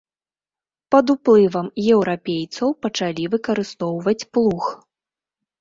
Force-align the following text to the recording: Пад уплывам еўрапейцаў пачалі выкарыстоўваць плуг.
Пад 0.93 1.11
уплывам 1.13 1.67
еўрапейцаў 1.97 2.73
пачалі 2.87 3.29
выкарыстоўваць 3.35 4.19
плуг. 4.35 4.63